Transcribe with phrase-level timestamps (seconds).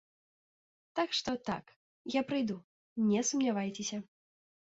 [0.99, 1.63] Так што так,
[2.19, 2.57] я прыйду,
[3.11, 3.97] не сумнявайцеся.